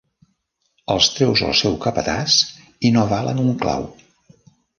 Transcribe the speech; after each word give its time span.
Els 0.93 1.09
treus 1.17 1.43
al 1.47 1.53
seu 1.59 1.77
capatàs 1.83 2.39
i 2.89 2.93
no 2.97 3.05
valen 3.13 3.45
un 3.45 3.53
clau. 3.61 3.87